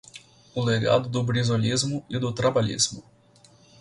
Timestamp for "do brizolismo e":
1.09-2.17